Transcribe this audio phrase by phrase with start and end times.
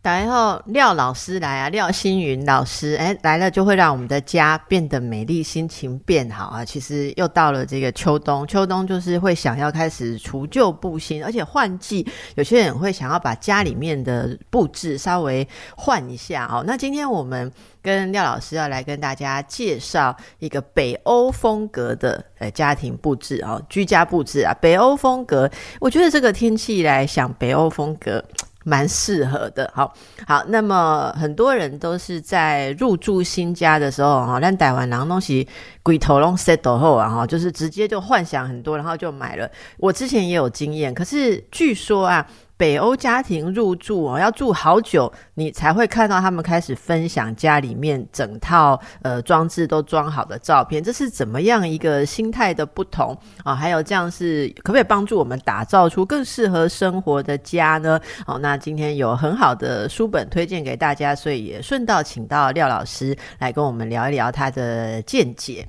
[0.00, 6.64] 大家好，廖老师来啊，廖星云老师，哎来了就会让我们的家变得美丽，心情变好啊。
[6.64, 12.06] 其实又到了这个秋冬，秋冬就是会想要开始除旧布新，而且换季，
[12.36, 16.62] 有些人会想要把家里面的布置稍微换一下哦。
[16.64, 28.24] 那今天我们跟廖老师要来跟大家介绍一个北欧风格的呃家庭布置哦，居家布置啊，北欧风格，我觉得这个天气来想北欧风格。
[28.68, 29.92] 蛮适合的，好
[30.26, 30.44] 好。
[30.48, 35.48] 那么很多人都是在入住新家的时候，哈，但逮完狼东西
[35.82, 39.50] 鬼头龙 set 后啊，哈，就是直接就幻想很多，然后就买了。
[39.78, 42.26] 我之前也有经验，可是据说啊。
[42.58, 50.82] 北欧家庭入住哦，要住好久，你才会看到他们开始分享家里面整套呃装置都装好的照片。
[50.82, 53.54] 这是怎么样一个心态的不同啊？
[53.54, 57.98] 还有这样是可不可以帮助我们打造出更适合生活的家呢？
[58.26, 65.64] 哦，那今天有很好的书本推荐给大家，所以也顺道请到廖老师来跟我们聊一聊他的见解。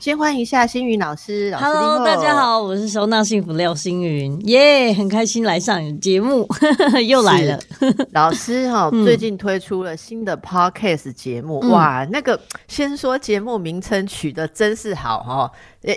[0.00, 1.52] 先欢迎一下星云老师。
[1.56, 6.46] Hello，大家好，我是收纳幸福廖星云，耶，很开心来上节目，
[7.08, 7.58] 又来了。
[8.12, 15.50] 老师哈， 最近推出了新的 Podcast 节目，哇，那个先说节目名称取得真是好哈，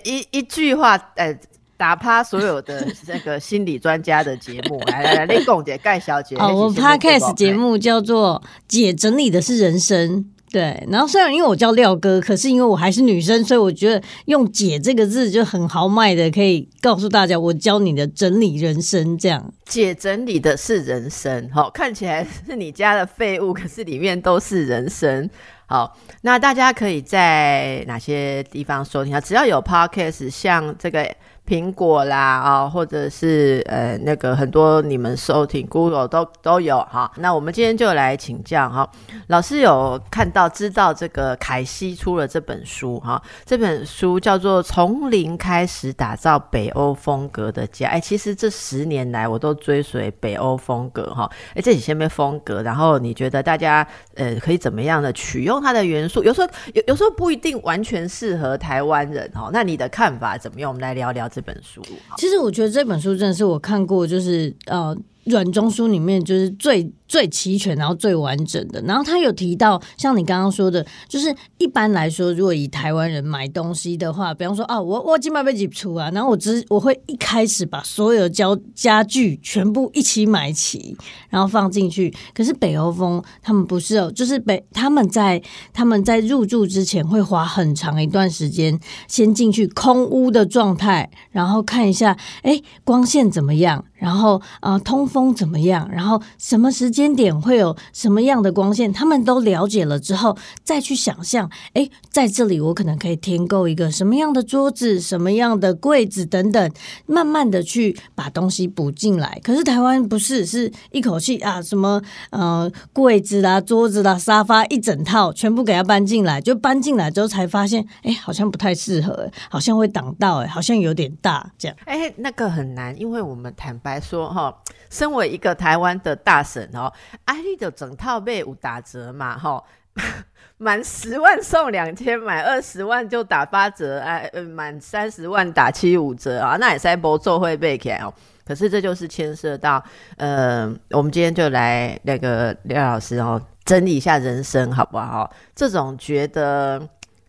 [0.04, 1.38] 一一句话，呃，
[1.78, 4.82] 打趴所有的 那个心理专家的节目。
[4.88, 10.16] 来来来，立贡姐、盖小姐，哦，我 Podcast 节目叫做《姐整理的是人生》。
[10.52, 19.18] 对，然后虽然因为我叫廖哥，可是因为我还是女生，所以我觉得用“姐”这个字就很豪迈的，可以告诉大家我教你的整理人生。
[19.18, 25.30] 这样，姐整理的是人生，好，看起来是你家的废物，可是里面都是人生。
[25.68, 29.22] 好，那大家可以在哪些地方收听啊？
[29.22, 31.10] 只要有 podcast，像这个。
[31.48, 37.12] 苹果啦啊，或者是呃那个很多你们收听 Google 都都有哈。
[37.18, 38.90] 那我们今天就来请教哈，
[39.28, 47.88] 老师有看到知道这个凯西出了这本书哈，这本书叫做《从零开始打造北欧风格的家》。
[47.90, 51.30] 哎，其实这十年来我都追随北欧风格哈。
[51.54, 56.24] 哎，这几些没风格，然后你觉得大家呃可以怎么样的取用它的元素？
[56.24, 59.50] 有时候有有时候不一定完全适合台湾人哈。
[59.52, 60.72] 那你的看法怎么样？
[60.72, 61.42] 我们来聊聊这。
[61.42, 61.82] 本书，
[62.18, 66.92] 其实我觉得这本书真的是我看过，就是呃，软装书里面就是最。
[67.12, 68.82] 最齐全，然后最完整的。
[68.84, 80.96] 然后他有提到，像你刚刚说的，就是一般来说，如果以台湾人买东西的话，比方说啊，我我今晚被挤出啊，然后我只我会一开始把所有家家具全部一起买齐，
[81.30, 82.16] 然后放进去。
[82.34, 85.42] 可是北欧风他们不是哦，就是北他们在
[85.74, 88.80] 他们在入住之前会花很长一段时间，
[89.10, 97.01] 先进去空屋的状态，然后看一下，哎，光线怎么样，然后啊，通风怎么样，然后什么时间。
[97.02, 98.94] 间点会有什么样的光线？
[98.94, 106.72] 他们都了解了之后，再去想象，哎，在这里我可能可以添购一个什么样的桌子、什么样的柜子等等，
[107.08, 109.40] 慢慢的去把东西补进来。
[109.44, 121.76] 可是台湾不是，是一口气啊，什么呃柜子啦、桌子啦、沙发一整套全部给它搬进来，就搬进来之后才发现，哎，好像不太适合，好像会挡到，哎，好像有点大，这样。
[121.86, 124.54] 哎，那个很难，因为我们坦白说哈，
[124.90, 126.91] 身为一个台湾的大省哦。
[127.26, 129.64] 哎，你就整套被有打折嘛，哈，
[130.58, 138.14] 满十万送两千，买二十万就打八折，哎，满三十万打七五折啊，那也是不做会被起来哦。
[138.46, 139.82] 可是这就是牵涉到，
[140.18, 145.32] 呃，我们今天就来那个廖老师哦，整理一下人生好不好？
[145.56, 146.82] 这种觉得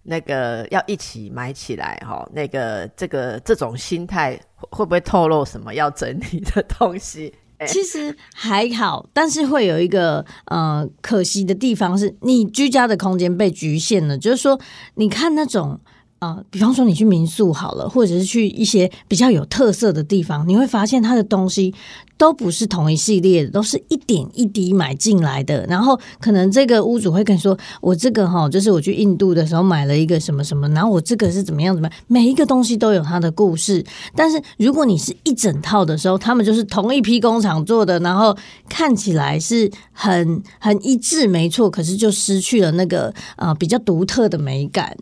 [0.03, 4.41] 那个要一起买起来哈，那个这个这种心态
[4.71, 7.33] 会不会透露什么要整理的东西？
[7.67, 14.17] 其实还好，但是会有一个呃可惜的地方，是你居家的空间被局限了。
[14.19, 14.61] 就是说，
[14.95, 15.81] 你看那种
[16.23, 21.75] 啊，比方说你去民宿好了，或者是去一些比较有特色的地方，你会发现它的东西。
[22.19, 25.67] 都不是同一系列的，都是一点一滴买进来的。
[25.67, 33.85] 然后可能这个屋主会跟你说：“我这个哈，就是我去印度的时候买了一个什么什么，然后我这个是怎么样怎么样。”每一个东西都有它的故事。
[34.15, 38.37] 但是如果你是一整套的时候，他们就是同一批工厂做的，然后
[38.69, 41.69] 看起来是很很一致，没错。
[41.69, 44.97] 可是就失去了那个啊比较独特的美感。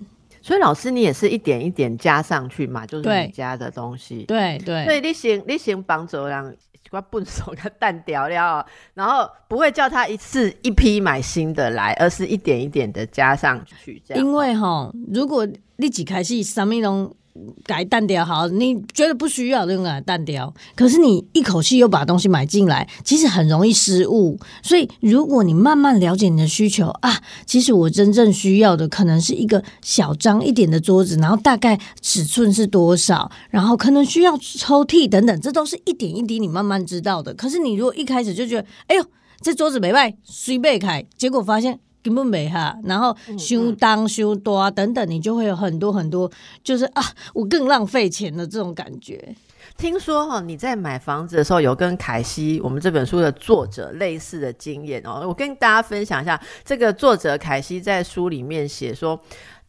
[0.50, 4.25] 所以老师你也是一点一点加上去嘛，就是你加的东西。
[4.25, 6.52] 对对所以你先你先帮助让
[6.91, 14.25] 把笨手给淡掉了，然后不会叫他一次一批买新的来，而是一点一点的加上去，这样。
[14.25, 17.14] 因为哈，如果你几开始什么拢
[17.64, 20.52] 改淡掉好，你觉得不需要就改淡掉。
[20.74, 24.38] 可是你一口气又把东西买进来，其实很容易失误。
[24.62, 37.32] 所以如果你慢慢了解你的需求啊，其实我真正需要的可能是一个小张一点的桌子，然后大概尺寸是多少，然后可能需要抽屉等等，这都是一点一滴你慢慢知道的。
[37.34, 39.04] 可是你如果一开始就觉得，哎呦，
[39.40, 41.78] 这桌子没卖，随便开，结果发现。
[42.02, 46.31] 根本没哈，然后修当修多啊等等，你就会有很多很多，
[46.64, 47.02] 就是啊，
[47.35, 49.35] 我更浪费钱的这种感觉。
[49.76, 55.25] 听说哈，你在买房子的时候有跟凯西我们这本书的作者类似的经验哦。
[55.26, 59.20] 我跟大家分享一下，这个作者凯西在书里面写说。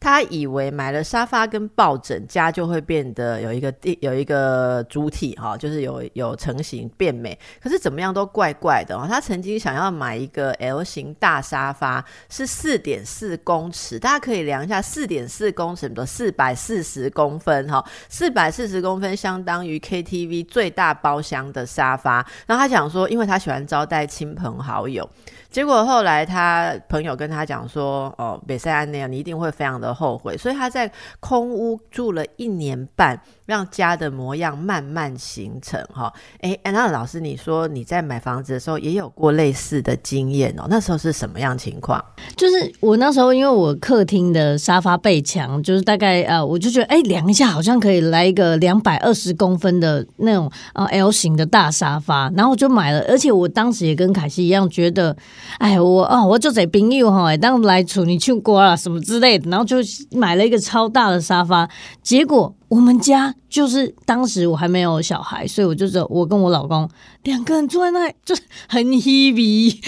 [0.02, 7.38] 他以为买了沙发跟抱枕，家就会变得有一个地有一个主体哈，就是有有成型变美。
[7.62, 9.06] 可是怎么样都怪怪的哦。
[9.08, 22.26] 他曾经想要买一个 L 型大沙发，是四点四公尺，大家可以量一下，四点四公尺的四百四十公分哈，四百四十公分相当于 KTV 最大包厢的沙发。
[22.44, 25.08] 然后他讲说，因为他喜欢招待亲朋好友。
[25.52, 30.90] 结果后来他朋友跟他讲说：“哦，北塞安那样，你一定会非常的后悔。”所以他在
[31.20, 33.20] 空屋住了一年半。
[33.52, 36.10] 让家的模样慢慢形成哈，
[36.40, 40.66] 哎，安娜老师，你说你在买房子的时候也有过类似的经验哦？
[40.70, 42.02] 那时候是什么样情况？
[42.34, 55.14] 就是我那时候因为我客厅的沙发背墙，就是大概呃，我就觉得哎，量一下好像可以来一个两百二十公分的那种呃 L 型的大沙发，然后我就买了，而且我当时也跟凯西一样觉得，
[55.58, 59.76] 哎，我哦，我就在朋友哈，当来处理去过了什么之类的，然后就
[60.12, 61.68] 买了一个超大的沙发，
[62.02, 62.54] 结果。
[62.72, 66.88] 我们家就是当时我还没有小孩，所以我就只有我跟我老公
[67.24, 69.78] 两个人坐在那里，就是很 heavy，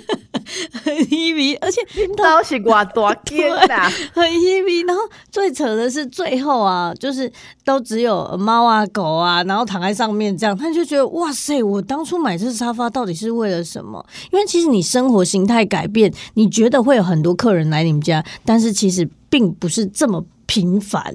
[0.82, 1.82] 很 heavy，而且
[2.16, 3.76] 都是我大件的，
[4.16, 4.86] 很 heavy。
[4.86, 7.30] 然后最扯的是最后啊，就是
[7.66, 14.02] 都只有猫啊狗啊，然后躺在上面这样，他就觉得哇塞，我当初买这沙发到底是为了什么？
[14.32, 21.14] 因为其实你生活形态改变，你觉得会有很多客人来你们家，但是其实并不是这么频繁。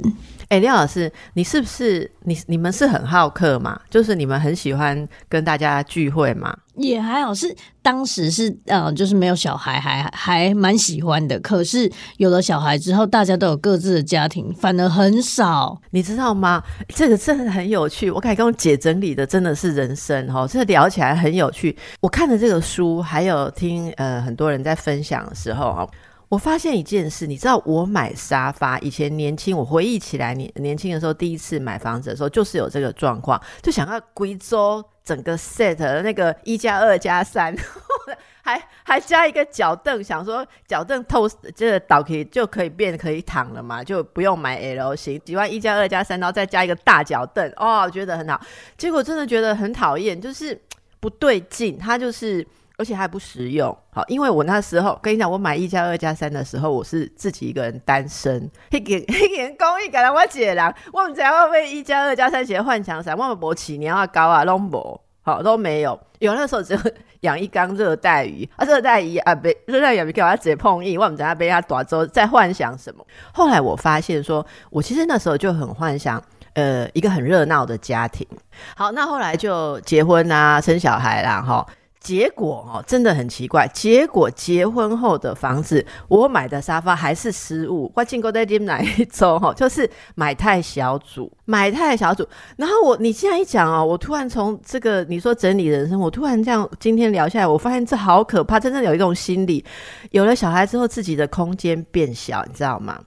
[0.50, 3.78] 哎，廖老师，你是不是你你们是很好客嘛？
[3.90, 6.58] 就是你们很喜欢跟大家聚会嘛？
[6.76, 11.38] 也还好，是当时是呃，就是没有小孩，还还蛮喜欢的。
[11.42, 16.64] 可是有了小孩之后，大家都有各自的家庭，反而很少，你知道吗？
[16.90, 18.10] 这个真的很有趣。
[18.10, 21.76] 我刚才跟我姐整理的真的是人生哈，这聊起来很有趣。
[22.00, 25.86] 我看了这个书，还有听呃很多人在分享的时候啊。
[26.30, 37.56] 我发现一件事，你知道我买沙发以前年轻，我回忆起来年年轻的时候，第一次买房子的时候，就是有这个状况，就想要贵州整个 set 那个一加二加三，
[38.44, 48.42] 还还加一个脚凳，想说脚凳透这个倒可以就可以变可以躺了嘛，就不用买 L 型，喜欢一加二加三，然后再加一个大脚凳，哦，觉得很好，
[48.78, 50.62] 结果真的觉得很讨厌，就是
[51.00, 52.46] 不对劲，它就是。
[52.78, 66.80] 而且还不实用，好，因为我那时候跟你讲，我买一加二加三的时候，我是自己一个人单身，一个一个人公益，感觉我姐啦，我们只要为一加二加三写幻想伞，我们博起年啊高啊拢博，好都没有，有那时候只有
[67.22, 73.04] 养一缸热带鱼，啊热带鱼啊被热带鱼给我直接碰硬，我们在那被他打走，在幻想什么？
[73.34, 78.28] 后来我发现说，我其实那时候就很幻想，呃，一个很热闹的家庭，
[78.76, 81.66] 好，那后来就结婚啊，生小孩啦，哈。
[82.07, 83.68] 结果哦，真的很奇怪。
[83.73, 87.92] 结果结婚后的房子，我买的沙发还是失误。
[87.94, 92.26] 我进过在进哪一周哈，就是买太小组，买太小组。
[92.56, 98.57] 然后我你这样一讲哦，我突然从这个你说整理人生，我突然这样今天聊下来，我发现这好可怕。
[98.57, 99.66] 真正有一种心理，
[100.11, 102.97] 有了小孩之后，自己的空间变小，你知道吗？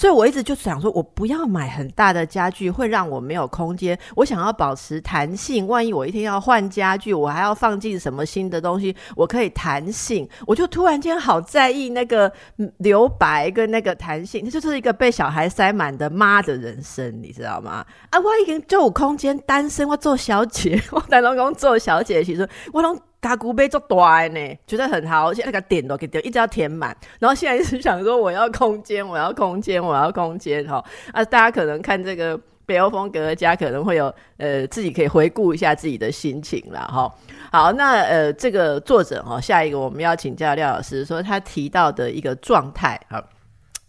[0.00, 3.98] 所以我一直就想说，我不要买很大的家具，会让我没有空间。
[4.16, 10.26] 我想要保持弹性，万一我一天要换家具，我还要放进什么新的东西，我可以弹性。
[10.46, 12.32] 我就突然间好在意那个
[12.78, 17.84] 留白跟那个弹性，这就是一个被小孩塞满的妈的人生，你知道吗？
[18.08, 22.98] 啊，我已经就有空间，单身，我做小姐， 我在老公做小姐，其实我拢。
[23.20, 26.96] 嘎古杯做大呢，觉得很好，而且那个点都给点，一直要填满。
[27.18, 30.82] 然后现在是想说，我要空间，我要空间，我要空间哈。
[31.12, 37.14] 啊，大家可能看这个北欧风格的家，可能会有呃自己可以回顾一下自己的心情了哈。
[37.52, 43.22] 好，那呃这个作者哈，下一个我们要请教廖老师，说他提到的一个状态哈，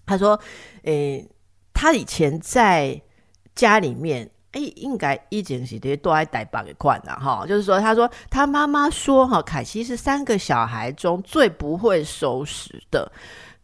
[0.05, 0.39] 他说，
[0.83, 1.27] 诶。
[1.73, 3.01] 他以前在
[3.55, 4.29] 家里面。
[4.51, 13.11] 哎，应该以前是些都爱带八给款的哈，就是说，他说他妈妈说哈，凯西是三个小孩中最不会收拾的。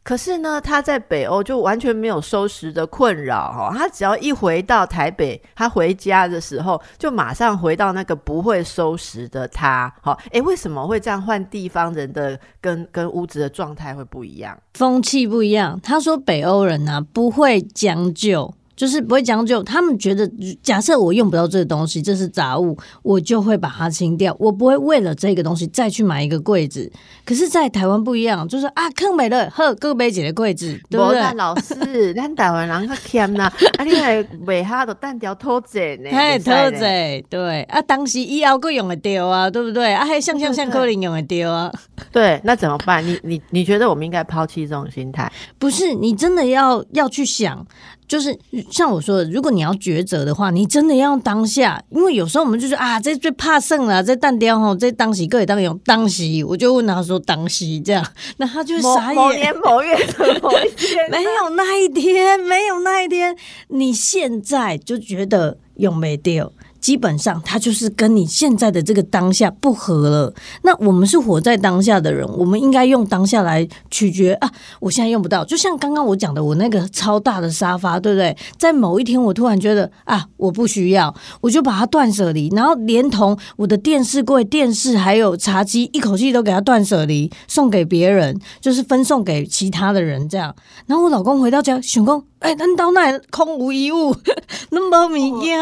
[0.03, 3.75] 可是呢，他在北欧就完全没有收拾的困扰哈。
[3.77, 9.93] 他只要一回到台北，他回家的时候就马上回到那个不会收拾的他。
[10.01, 11.21] 好，哎，为什么会这样？
[11.21, 15.77] 换地方人的跟跟屋子的状态会不一样，风气不一样。
[15.83, 18.53] 他说北欧人呢不会将就。
[18.77, 20.29] 就是不会将就，他们觉得
[20.61, 26.89] 假设我用不到这个东西，这是杂物，我就会把它清掉，我不会为了这个东西再去买一个柜子。
[27.25, 31.19] 可是，在台湾不一样，就是啊，坑没了，呵各杯姐的柜子，对不对？
[31.33, 36.11] 老师， 咱台湾人较欠呐，啊，你还卖哈都单条拖子呢？
[36.11, 36.85] 嘿，拖子，
[37.31, 39.91] 对啊，当时以后个用的丢啊，对不对？
[39.91, 41.71] 啊，还像像像柯林用的丢啊，
[42.11, 43.03] 对，那怎么办？
[43.03, 45.31] 你你你觉得我们应该抛弃这种心态？
[45.57, 47.65] 不是，你真的要要去想。
[48.07, 48.33] 就是
[48.69, 58.05] 像我说的，如果你要抉择的话，你真的要用当下，因为有时候我们就是啊，这最怕剩了，这蛋雕吼，这当时各位当有当时，我就问他说当时这样，
[58.37, 59.15] 那他就傻眼。
[59.15, 63.35] 某年某月的某一天， 没有那一天，没有那一天，
[63.69, 66.51] 你现在就觉得用没掉。
[66.79, 70.33] 基本上，它就是跟你现在的这个当下不合了。
[70.63, 74.51] 那我们是活在当下的人，我们应该用当下来取决啊。
[74.79, 78.35] 我现在用不到，就像刚刚我讲的，我那个超大的沙发，对不对？
[78.57, 90.55] 在某一天，我突然觉得啊，我不需要，我就把它断舍离，然后连同我的电视柜、电视还有茶几，一口气都给它断舍离，送给别人，就是分送给其他的人这样。
[90.85, 92.23] 然后我老公回到家，想公。
[92.39, 94.15] 哎，难道那空无一物，
[94.69, 95.59] 那么物件？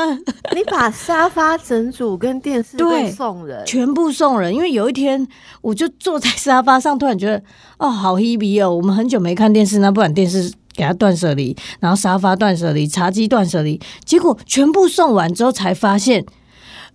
[0.54, 4.54] 你把沙发整组跟电视对送人，全部送人。
[4.54, 5.26] 因为有一天，
[5.62, 7.42] 我就坐在沙发上，突然觉得
[7.78, 8.76] 哦，好 happy 哦。
[8.76, 13.80] 我们很久没看电视，那不然电视给他断舍离，然后沙发断舍离，茶几断舍离。
[14.04, 16.26] 结果全部送完之后，才发现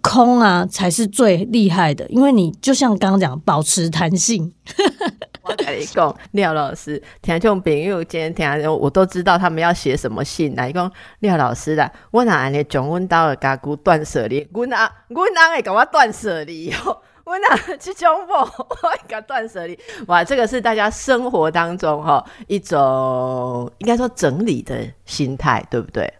[0.03, 4.53] 空啊才是最厉害的，因为你就像刚刚讲，保持弹性。
[5.42, 10.54] 我跟你讲，廖老师听众朋友今天听，我都知道他们要写什么信。
[10.54, 18.76] 来讲廖老师啦，我哪安尼从阮到的家姑断舍离，阮阿阮阿会甲我断舍离哦，阮阿去种某，我
[19.09, 19.78] 甲断舍离。
[20.06, 26.12] 哇，这个是大家生活当中哈一种应该说整理的心态，对不对？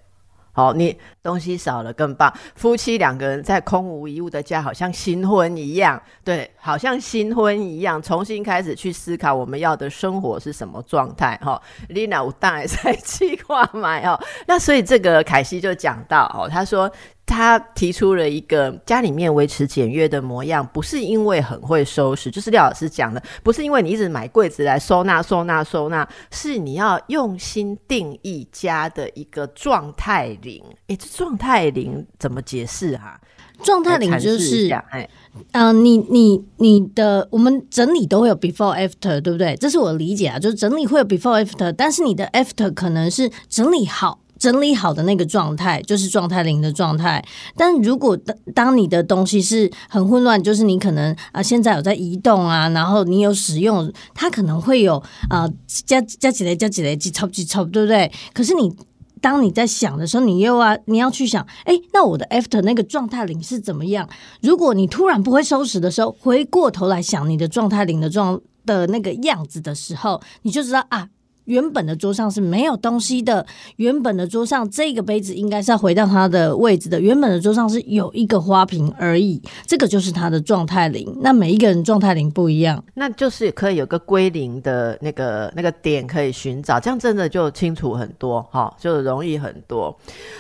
[0.61, 2.33] 哦，你东西少了更棒。
[2.55, 11.39] 夫妻两个人在空无一物的家，好像新婚一样，对，好像新婚一样，重新开始去思考我们要的生活是什么状态。
[11.43, 14.21] 哈，Lina 我当然 在计划买哦。
[14.47, 16.91] 那所以这个凯西就讲到哦，他说。
[17.31, 30.61] 他提出了一个家里面维持简约的模样，不是因为很会收拾，就是廖老师讲的，不是因为你一直买柜子来收纳、收纳、收纳，是你要用心定义家的一个状态零。
[30.89, 33.21] 诶，这状态零怎么解释啊？
[33.63, 35.09] 状态零就是，哎，
[35.53, 39.55] 嗯，你你你的，我们整理都会有 before after，对不对？
[39.57, 44.19] 这是我理解啊，就是整理会有 before after，但是你的 after 可能是整理好。
[44.41, 47.23] 整理好的那个状态就是状态零的状态，
[47.55, 58.11] 但如果当当你的东西是很混乱，就是你可能啊现在有在移动啊，然后你有使用，它可能会有啊加加起来加起来几超几超，对不对？
[58.33, 58.75] 可是你
[59.21, 64.09] 当你在想的时候，你又啊你要去想，哎，那我的 after 那个状态零是怎么样？
[64.41, 71.09] 如果你突然不会收拾的时候，回过头来想你的状态零的状的那个样子的时候，你就知道啊。
[71.51, 73.45] 原本的桌上是没有东西的，
[73.77, 77.01] 原本的桌上这个杯子应该是要回到它的位置的。
[77.01, 81.13] 原本的桌上是有一个花瓶而已，这个就是它的状态零。
[81.21, 89.95] 那每一个人状态零不一样，那就是可以有个归零的那个那个点可以寻找，这样真的就清楚很多哈，就容易很多。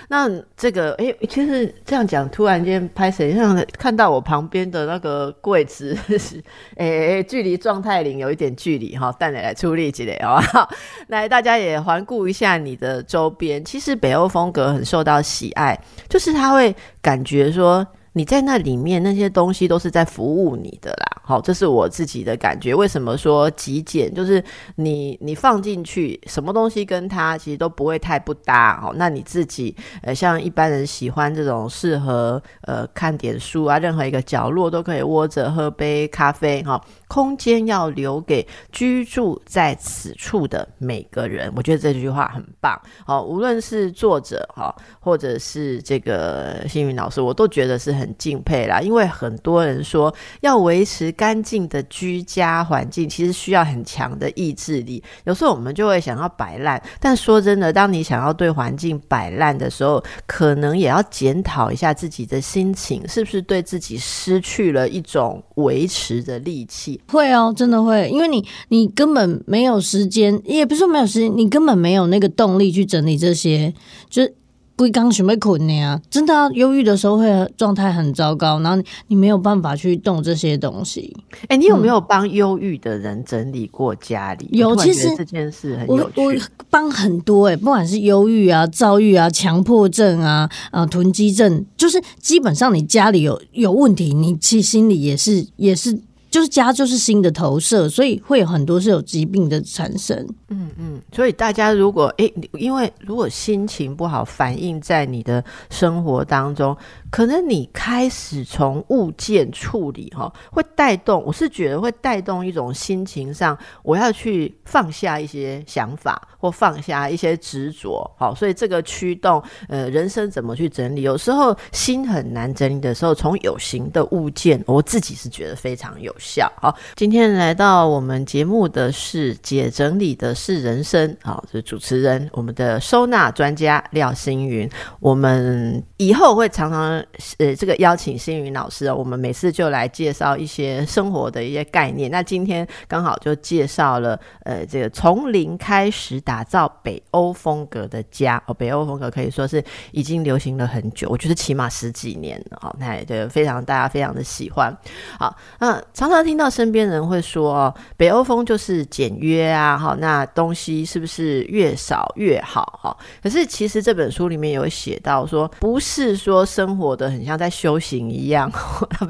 [0.08, 5.96] 那这个哎，其实这样讲，突然间拍谁像看到我旁边的那个柜子，
[6.78, 10.70] 哎，距离状态零有一点距离哈，带你来出力积累好不好？
[11.08, 13.64] 来，大家也环顾一下你的周边。
[13.64, 15.78] 其实北欧风格很受到喜爱，
[16.08, 17.86] 就是他会感觉说。
[18.12, 22.74] 你在那里面那些东西都是在服务你的啦，好，这是我自己的感觉。
[22.74, 24.12] 为什么说极简？
[24.12, 24.42] 就是
[24.74, 28.92] 你你放进去什么东西跟它其实都不会太不搭哦。
[28.96, 36.82] 那你自己呃，像一般人喜欢这种适合呃看点书啊，任何一个角落都可以窝着喝杯咖啡哈。
[37.10, 42.80] 空间要留给居住在此处的每个人，我觉得这句话很棒。
[43.04, 47.90] 好，无论是作者哈，或者是这个幸运老师，我都觉得是。
[47.90, 55.02] 很敬佩啦，因为很多人说要维持干净的居家环境，其实需要很强的意志力。
[55.24, 66.99] 有时候我们就会想要摆烂，但说真的，当你想要对环境摆烂的时候，可能也要检讨一下自己的心情，是不是对自己失去了一种维持的力气？
[67.06, 73.72] 会哦，真的会，因为你你根本没有时间，也不是说没有时间，你根本没有那个动力去整理这些，
[74.08, 74.34] 就是。
[74.76, 81.14] 归刚准备困你啊，真的忧郁的时候会状态很糟糕，然后你没有办法去动这些东西。
[81.48, 84.48] 哎，你有没有帮忧郁的人整理过家里？
[84.52, 86.22] 有，其实这件事很有趣。
[86.22, 86.34] 我
[86.70, 96.00] 帮很多哎，不管是忧郁啊、躁郁啊、强迫症啊、啊囤积症，就是基本上你家里有有问题，你其实心里也是也是。
[96.30, 100.16] 就是家就是新的投射，所以会有很多是有疾病的产生。
[100.48, 106.76] 嗯嗯，所以大家如果诶，因为如果心情不好，反映在你的生活当中。
[107.10, 121.02] 可能你开始从物件处理哈，会带动，我是觉得会带动一种心情上，我要去放下一些想法或放下一些执着，好，所以这个驱动，呃，人生怎么去整理？
[121.02, 126.50] 有时候心很难整理的时候，从有形的物件，我自己是觉得非常有效。
[126.60, 136.99] 好，今天来到我们节目的是解整理的是人生，好，是主持人，我们的收纳专家廖星云，我们以后会常常。
[137.38, 142.10] 呃，这个邀请星云老师，我们每次就来介绍一些生活的一些概念。
[142.10, 148.42] 那今天刚好就介绍了，呃，这个从零开始打造北欧风格的家。
[148.46, 152.58] 哦，北欧风格可以说是已经流行了很久，我觉得起码十几年了。
[152.62, 154.76] 哦，那对，非常大家非常的喜欢。
[155.18, 162.78] 好，那常常听到身边人会说，哦，北欧风就是简约啊，哈，那东西是不是越少越好？
[162.82, 166.89] 哈，可是其实这本书里面有写到说，不是说生活。
[166.90, 168.50] 活得很像在修行一样，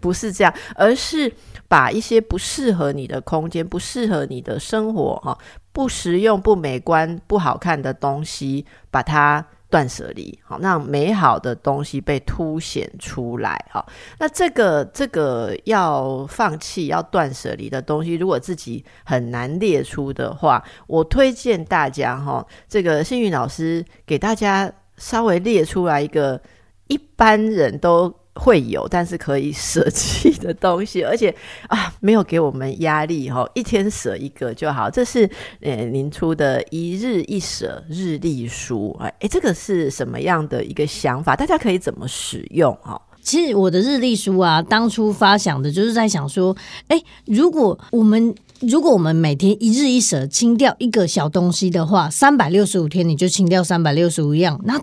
[0.00, 1.32] 不是这样，而是
[1.68, 5.36] 把一些不适合你的空间、不适合你的生活、哈
[5.72, 13.64] 不实用、不美观、不好看的东西，把它断舍离，好，让美好的东西被凸显出来。
[13.72, 13.84] 哈，
[14.18, 24.70] 那这个这个要放弃、要断舍离的东西，如果自己很难列出的话，我推荐大家哈，这个幸运老师给大家。
[24.96, 26.40] 稍微列出来一个
[26.86, 31.34] 一般人都会有，但是可以舍弃的东西，而且
[31.68, 34.90] 啊，没有给我们压力哈，一天舍一个就好。
[34.90, 35.28] 这是
[35.60, 41.36] 呃您出的一日一舍日历书，哎哎，这个是什么样的一个想法？
[41.36, 43.00] 大家可以怎么使用哈？
[43.22, 46.56] 其实我的日历书啊，当初发想的就是在想说，
[46.88, 48.34] 哎，如果我们。
[48.66, 54.80] 如果我们每天一日一舍清掉一个小东西的话，三百六十五天你就清掉三百六十五样，那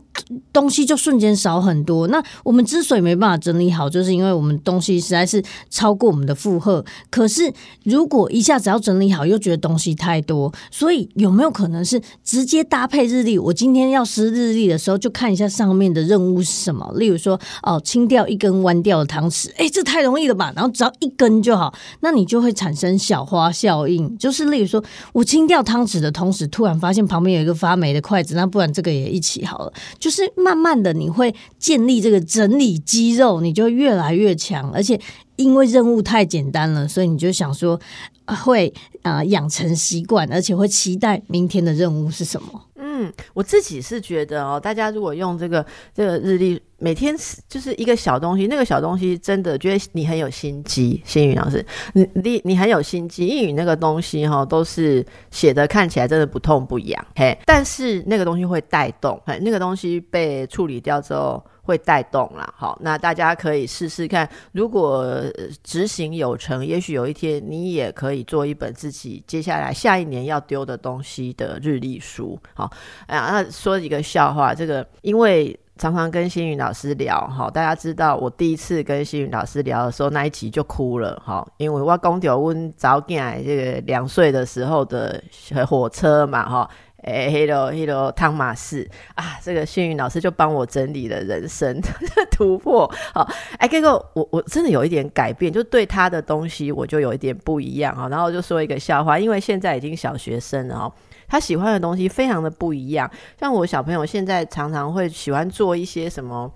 [0.53, 2.07] 东西就瞬间少很多。
[2.07, 6.83] 那我们之所以没办法整理好，就是因为我们东西实在是超过我们的负荷。
[7.09, 7.51] 可是
[7.83, 13.37] 如果一下子要整理好，又觉得东西太多，所以有没有可能是直接搭配日历？
[13.37, 16.89] 我今天要撕日历的时候，就看一下上面的任务是什么。
[16.95, 20.53] 例如说，哦，清掉一根弯掉的汤匙，哎，这太容易了吧？
[20.55, 23.81] 然后只要一根就好，那你就会产生小花效。
[23.87, 29.73] 应就是，例如说，我清掉汤匙的同时，突然发现旁边有一个发霉的筷子，那不然这个也一起好了。
[29.97, 34.71] 就是慢慢的，你会建立这个整理肌肉，你就越来越强。
[34.71, 34.99] 而且
[35.35, 37.79] 因为任务太简单了，所以你就想说
[38.25, 42.61] 会啊养成习惯，而且会期待明天的任务是什么。
[43.01, 47.15] 嗯，我自己是觉得哦，大家如果用这个这个日历，每天
[47.49, 51.01] 就是一个小东西，那个小东西真的觉得你很有心机。
[51.03, 61.43] 新宇老师，你你你很有心机，英语那个东西哈都是写的看起来真的不痛不痒，嘿，但是那个东西会带动，嘿，那个东西被处理掉之后。
[61.71, 65.23] 会带动啦，好，那大家可以试试看，如果
[65.63, 72.37] 执行有成，也许有一天你也可以做一本自己接下来下一年要丢的东西的日历书。
[72.53, 72.69] 好，
[73.07, 85.23] 哎呀，那说一个笑话，这个因为常常跟星云老师聊，哈，大家知道我第一次跟星云老师聊的时候，那一集就哭了，哈，因为我讲到温早间这个两岁的时候的
[85.65, 86.69] 火车嘛，哈。
[87.03, 91.81] 哎，Hello Hello，汤马士啊，这个幸运老师就帮我整理了人生
[92.29, 92.87] 突破。
[93.13, 98.07] 好，哎，这个我我真的有一点改变，就对他的东西我就有一点不一样啊。
[98.07, 100.93] 然后就说一个笑话，因为现在已经小学生了哦，
[101.27, 103.09] 他喜欢的东西非常的不一样。
[103.39, 106.51] 像我小朋友现在常常会喜欢做一些什么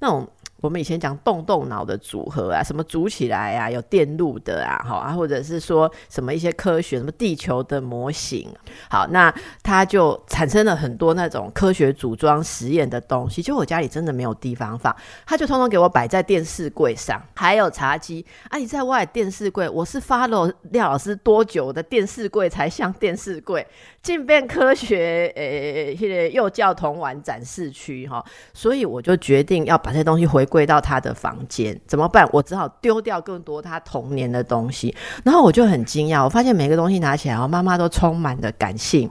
[0.00, 0.28] 那种。
[0.60, 8.48] 我们以前讲动动脑的组合啊，什么组起来啊，有电路的啊，好啊，或者是说什么一些科学，什么地球的模型，
[8.90, 13.40] 好，那它就产生了很多那种科学组装实验的东西。
[13.40, 14.94] 就我家里真的没有地方放，
[15.24, 18.58] 他就通通给我摆在电视柜上，还有茶几啊。
[18.58, 23.64] 你在外电视柜，我是 follow 廖老师多久的电视柜才像电视柜？
[24.00, 32.28] 进变科学，呃，现在幼教童玩展示区哈，所以我就决定要把这些东西回归到他的房间，怎么办？
[32.32, 34.94] 我只好丢掉更多他童年的东西。
[35.24, 39.08] 然后我就很惊讶，我发现每个东西拿起来，哦，妈妈都充满了感性。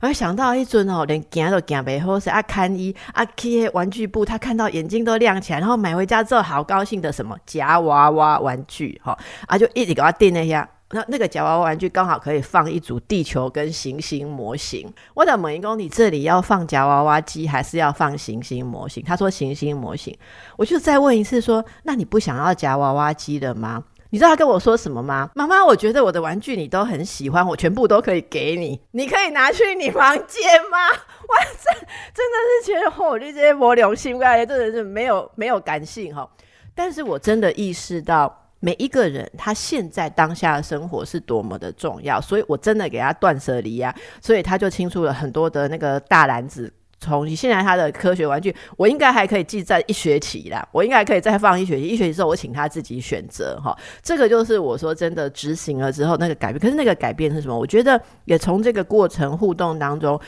[0.00, 10.66] 而想到一尊哦，连行都行不好，是啊，看一啊去玩具部，他看到眼睛都亮起来，然后买回家之后好高兴的什么夹娃娃玩具哈，啊就一直给他订那些。
[10.92, 14.88] 那那个夹娃娃玩具刚好可以放一组地球跟行星模型。
[15.14, 19.02] 我的某一公你这里要放夹娃娃机，还是要放行星模型？
[19.04, 20.16] 他说行星模型。
[20.56, 23.82] 我就再问一次，说那你不想要夹娃娃机的吗？
[24.10, 25.28] 你知道他跟我说什么吗？
[25.34, 30.78] 妈妈，我觉得我的玩具你都很喜欢，我全部都可以给你，你可以拿去你房间吗？
[31.26, 31.72] 哇，这
[32.14, 36.30] 真的是觉得我这些魔良心，真的是没有没有感性哈。
[36.76, 38.44] 但是我真的意识到。
[38.60, 46.72] 每一个人他现在当下的生活是多么的重要，所以我真的给他断舍离呀，所以他就清出了很多的那个大篮子。
[46.98, 51.86] 从现在他的科学玩具，我应该还可以记在一学期啦，我应该可以再放一学期。
[51.86, 53.76] 一学期之后，我请他自己选择哈。
[54.02, 56.58] 这个就是我说真的执行了之后那个改变。
[56.58, 57.56] 可是那个改变是什么？
[57.56, 60.18] 我觉得也从这个过程互动当中，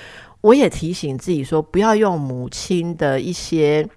[0.42, 3.88] 我也提醒自己说，不要用母亲的一些。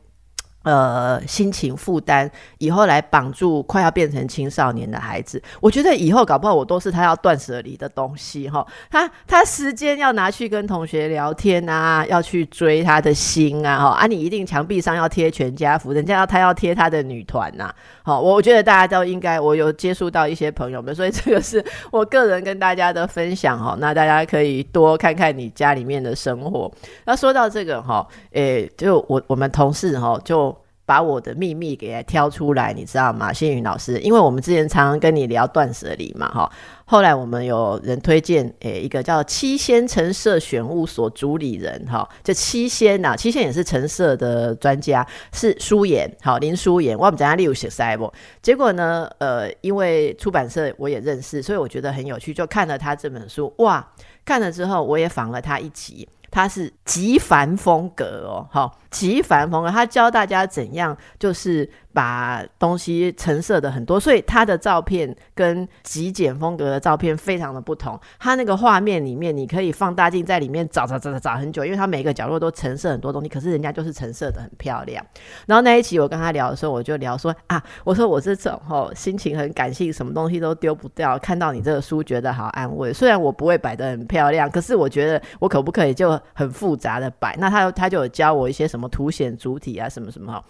[0.63, 8.65] 呃，心情负担以后来绑住快要变成青少年的孩子，我觉得以后搞不好我都是他要断舍离的东西哈。
[8.89, 13.89] 他他时间要拿去跟同学聊天啊，要去追他的心啊哈。
[13.89, 17.73] 啊，你一定墙壁上要贴全家福，人家要他要贴他的女团呐。
[18.03, 23.75] 好，我觉得大家都应该，我有接触到一些朋友们，所以这个是我个人跟大家的分享哈。
[23.79, 26.71] 那大家可以多看看你家里面的生活。
[27.05, 30.55] 那说到这个哈，诶，就我我们同事哈就。
[30.91, 33.97] 把我的秘密给挑出来，你知道吗，星云老师？
[33.99, 36.51] 因为我们之前常常跟你聊断舍离嘛，哈。
[36.83, 48.11] 后来我们有人推荐，诶，一个叫七仙橙色选物所主理人，哈，这七仙呐，七仙也是橙色的专家，是舒言，好林舒言，我们讲下例如写塞不？
[48.41, 53.87] 结果呢，呃，因为出版社我也认识，所以我觉得很有趣，就看了他这本书，哇，
[54.25, 58.77] 看了之后我也仿了他一集，他是极繁风格哦，好。
[58.91, 67.97] 极繁风格，他教大家怎样，就是把东西陈设的很多，所以他的照片跟极简风格的照片非常的不同。
[68.19, 75.03] 他那个画面里面，你可以放大镜在里面找找找找找很久，因为他每个角落都陈设很多东西，可是人家就是陈设的很漂亮。
[75.47, 82.91] 然后那一期我跟他聊的时候，我就聊说啊，我说我这种吼心情很感性，什么东西都丢不掉，看到你这个书觉得好安慰。
[82.91, 87.33] 虽然我不会摆的很漂亮，可是我觉得我可不可以就很复杂的摆？
[87.39, 88.80] 那他他就有教我一些什么。
[88.81, 90.43] 什么凸显主体啊，什么什么哈？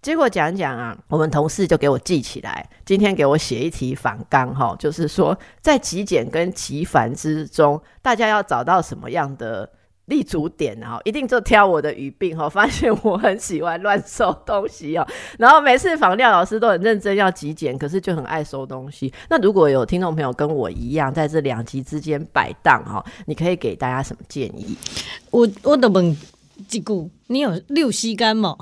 [0.00, 9.68] 结果讲讲啊，我们同事就给我记起来，今天给我写一题反纲哈，就是说在极简跟极繁之中，大家要找到什么样的
[10.06, 10.98] 立足点哈？
[11.04, 15.06] 一定就挑我的语病哈，发现我很喜欢乱收东西哦，
[15.38, 19.12] 然后每次访廖老师都很认真要极简，可是就很爱收东西。
[19.28, 24.74] 那如果有听众朋友跟我一样在这两极之间摆荡哈，你可以给大家什么建议？
[25.30, 26.16] 我我的问。
[26.56, 28.56] 一句，你有六吸干吗？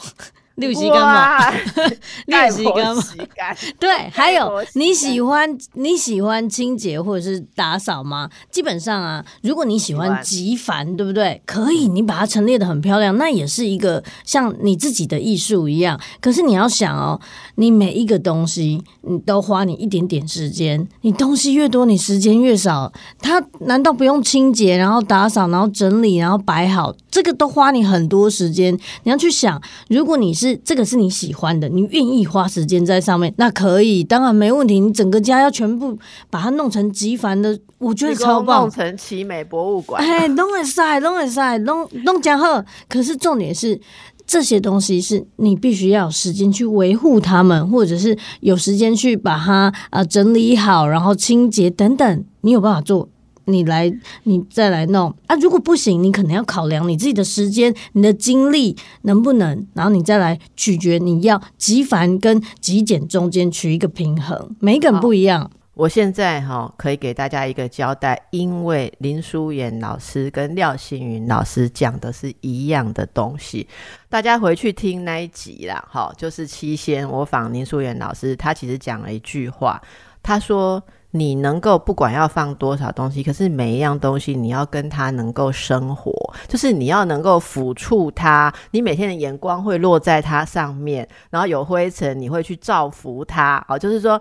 [0.56, 1.50] 六级干吗？
[2.26, 3.02] 六级干吗？
[3.78, 8.28] 对，还有你喜欢你喜欢清洁或者是打扫吗？
[8.50, 11.40] 基本上啊，如果你喜欢极繁，对不对？
[11.46, 15.98] 可以，你把它陈列的很漂亮，那也是一个像你自己的艺术一样。
[16.20, 17.20] 可是你要想哦，
[17.56, 20.86] 你每一个东西，你都花你一点点时间。
[21.00, 22.92] 你东西越多，你时间越少。
[23.20, 26.94] 它难道不用清洁，然后打扫，然后整理，然后摆好？
[27.10, 28.72] 这个都花你很多时间。
[29.02, 34.80] 你要去想，如果你是这个是你喜欢的，你愿意花时间在上面，那可以，当然没问题。
[34.80, 35.96] 你整个家要全部
[36.28, 40.02] 把它弄成极繁的，我觉得超棒，弄成奇美博物馆。
[40.02, 42.64] 哎，弄很晒，弄很晒，弄弄讲好。
[42.88, 43.80] 可是重点是，
[44.26, 53.08] 这些东西是你必须要有时间去维护它们，或者是有时间去把它啊整理好，然后清洁等等，你有办法做。
[53.46, 53.92] 你来，
[54.24, 55.34] 你再来弄啊！
[55.36, 64.54] 如果不行，你可能要考量你自己的时间、你的精力能不能，然后你再来取决你要极繁跟极简中间取一个平衡。
[64.60, 65.50] 每个人不一样。
[65.74, 73.66] 我现在哈可以给大家一个交代，因为林淑妍老师跟廖星云老师讲的是一样的东西，
[74.08, 79.82] 大家回去听那一集啦，哈，就是七仙我访林淑妍老师，他其实讲了一句话，
[80.22, 80.82] 他说。
[81.12, 86.12] 你能够不管要放多少东西，可是每一样东西你要跟它能够生活，
[86.48, 94.20] 就是你要能够抚触它，你每天的眼光会落在它上面，然后有灰尘你会去造福它，哦，就是说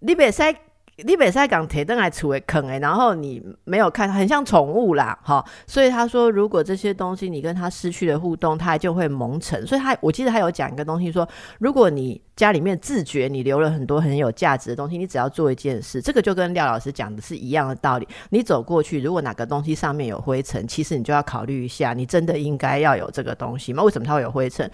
[0.00, 0.54] 你别塞。
[0.98, 9.66] 你北塞港铁灯还处为坑哎，然后你没有看，很像宠物啦，哈，所以他说，如果这些东西你跟他失去了互动，他就会蒙尘。
[9.66, 11.26] 所以他我记得他有讲一个东西，说
[11.58, 18.06] 如果你家里面自觉你留了很多很有价值的东西，你只要做一件事，这个就跟廖老师讲的是一样的道理。
[18.28, 23.82] 你走过去，如果哪个东西上面有灰尘，其实你就要考虑一下，你真的应该要有这个东西吗？
[23.82, 24.70] 为什么它会有灰尘？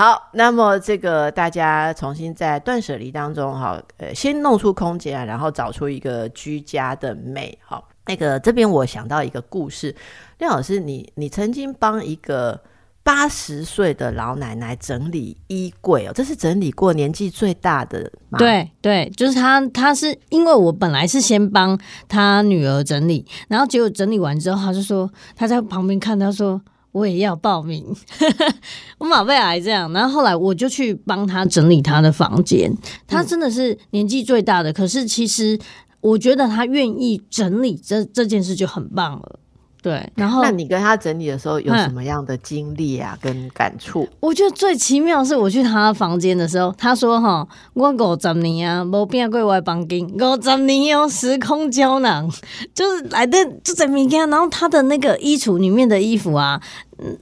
[0.00, 7.58] 好，那么这个大家重新在断舍离当中，哈，呃，先弄出空间，然后找出一个居家的美。
[7.62, 9.94] 好，那个这边我想到一个故事，
[10.38, 12.58] 廖老师，你你曾经帮一个
[13.02, 18.10] 八十岁的老奶奶整理衣柜哦，这是整理过年纪最大的？
[18.38, 26.58] 对对，就是他，他是因为我本来是先帮他女儿整理，然后结果整理完之后，他就说他在旁边看，他说。
[26.92, 27.84] 我也要报名，
[28.98, 32.72] 我马贝来这样，然后后来我就去帮他整理他的房间。
[33.06, 35.58] 他真的是年纪最大的，可是其实
[36.00, 39.38] 我觉得他愿意整理这这件事就很棒了。
[39.82, 43.16] 对，然后那你跟他整理的时候有什么样的经历啊？
[43.20, 44.06] 跟感触？
[44.20, 52.30] 我觉得最奇妙是我去他房间的时候，他说：“哈，我五十年啊，没变过我的房间，五十年哦，时空胶囊
[52.74, 54.28] 就是来的就在明天。
[54.28, 56.60] 然后他的那个衣橱里面的衣服啊。”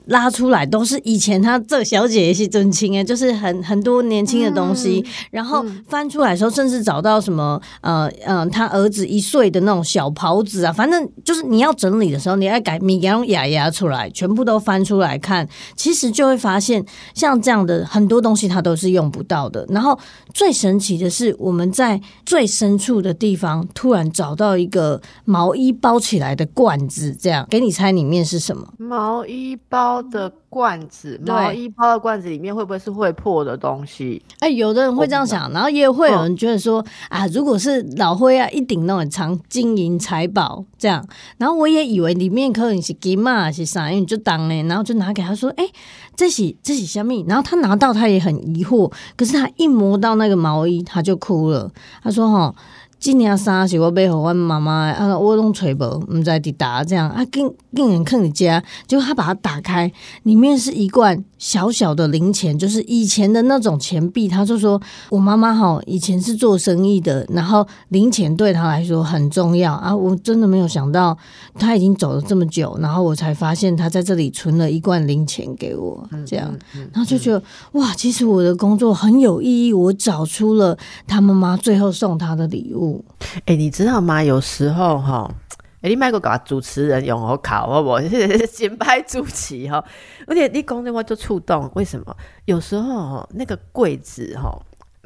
[0.07, 19.65] 拉出来都是以前他这小姐也是真亲哎，就是很很多年轻的东西，然后翻出来的时候，甚至找到什么呃嗯，他儿子一岁的那种小袍子啊，反正就是你要整理的时候，你要改米给用牙牙出来，全部都翻出来看，其实就会发现像这样的很多东西，它都是用不到的。
[19.69, 19.99] 然后
[20.35, 28.75] 最神奇的是，我们在最深处的地方突然找到一个毛衣包起来的罐子，这样给你猜里面是什么？
[28.79, 29.59] 毛衣。
[29.71, 34.23] 包的罐子，毛衣包到罐子里面会不会是会破的东西？
[34.41, 41.07] 哎，有的人会这样想，然后也会有人觉得说啊，如果是老灰啊，一顶那种藏金银财宝这样，
[41.37, 45.69] 然后我也以为里面可能是金嘛，是啥，因为就当嘞，然后就拿给他说，哎，
[46.17, 47.25] 这是这是虾米？
[47.29, 51.71] 然后他拿到他也很疑惑，可是他一摸到那个毛衣，他就哭了，
[52.03, 52.55] 他说哈。
[53.01, 59.91] 今年衫是我买给我妈妈，啊，我拢揣无，唔知伫打这样啊，竟竟然看你家，结果他把它打开，
[60.25, 64.27] 里面是一罐小小的零钱，就是以前的那种钱币。
[64.27, 64.81] 他就说，
[65.11, 69.95] 我妈妈哈以前是做生意的，然后零钱对他来说很重要啊。
[69.95, 71.17] 我真的没有想到
[71.55, 76.53] 他已经走了这么久，然后我才发现他在这里存了一罐零钱给我，这样，
[76.93, 77.41] 然后就觉得
[77.73, 82.88] 哇，其实我的工作很有意义，我找出了他妈妈最后送他的礼物。
[83.47, 84.23] 哎，你知道吗？
[84.23, 85.31] 有时候哈，
[85.81, 88.01] 哎，你买个搞主持人用好考好不？
[88.47, 89.85] 先拍主持哈，
[90.27, 91.71] 而且你讲的话就触动。
[91.75, 92.17] 为什么？
[92.45, 94.51] 有时候那个柜子哈，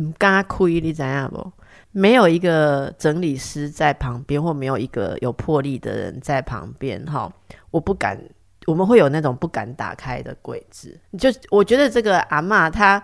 [0.03, 1.53] 唔敢开，你知样不？
[1.92, 7.33] 没有一个整理师在旁边，或没有一个有魄力的人在旁边哈，
[7.71, 8.18] 我不敢。
[8.66, 10.97] 我们会有那种不敢打开的柜子。
[11.18, 13.03] 就我觉得这个阿妈她。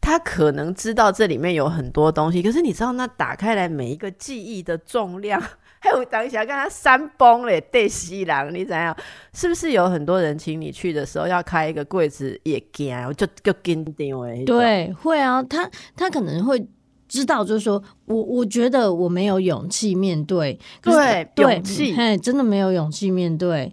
[0.00, 5.40] 他可能知道这里面有很多东西，可是你知道那打开来每一个记忆的重量，
[5.78, 8.96] 还有当下跟他山崩嘞， 对西郎，你怎样？
[9.34, 14.44] 是不是有很多人请你去的时候要开一个柜子也惊，就就紧张诶？
[14.44, 16.66] 对，会啊，他他可能会
[17.06, 23.72] 知道，就是说我我觉得我没有勇气面对，对，勇气，哎，真的没有勇气面对。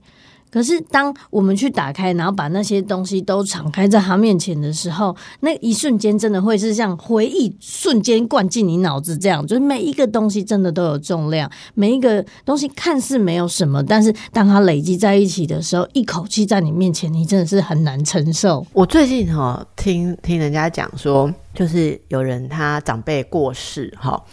[0.50, 18.66] 可是，当我们去打开，然后把那些东西都敞开在他面前的时候，那一瞬间真的会是像回忆瞬间灌进你脑子这样，就是每一个东西真的都有重量，每一个东西看似没有什么，但是当它累积在一起的时候，一口气在你面前，你真的是很难承受。
[18.74, 24.24] 我最近哈听听人家讲说，就是有人他长辈过世哈，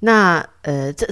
[0.00, 1.06] 那呃这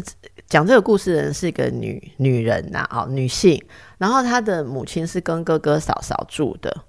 [0.51, 3.59] 讲这个故事的人是一个女女人呐，哦女性。
[3.97, 6.85] 然后她的母亲是跟哥哥嫂嫂住的，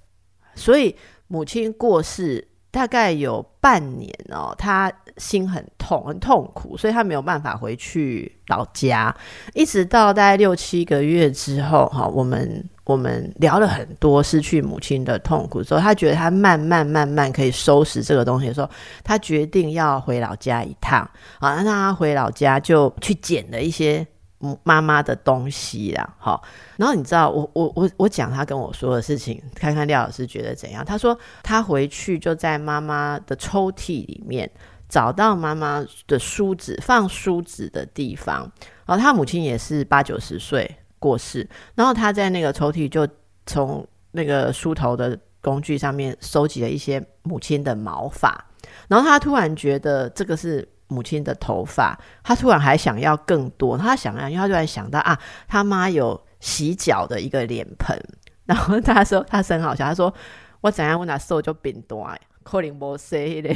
[0.54, 0.94] 所以
[1.28, 9.14] 母亲过世大概有半年哦，她心很痛，很痛苦，所以他没有办法回去老家。
[9.54, 18.68] 一直到大概六七个月之后，哈，我们我们聊了很多失去母亲的痛苦之后，他觉得他慢慢慢慢可以收拾这个东西的时候，
[19.04, 21.00] 他决定要回老家一趟。
[21.38, 24.06] 啊，那他回老家就去捡了一些。
[24.64, 26.42] 妈妈的东西啦，好，
[26.76, 30.84] 然后你知道我我我我讲他跟我说的事情，看看廖老师觉得怎样？
[30.84, 34.50] 他说他回去就在妈妈的抽屉里面
[34.92, 38.40] 找到妈妈的梳子，放梳子的地方。
[38.84, 43.08] 然后他母亲也是八九十岁过世，然后他在那个抽屉就
[43.46, 48.44] 从那个梳头的工具上面收集了一些母亲的毛发，
[48.88, 50.68] 然后他突然觉得这个是。
[50.88, 53.78] 母亲的头发，他突然还想要更多。
[53.78, 57.98] 他想要，因为他突然想到啊，他妈有洗脚的一个脸盆。
[58.44, 60.12] 然后他说，他很好笑，他说
[60.60, 62.06] 我怎样问他瘦就变多，
[62.42, 63.54] 可能无洗的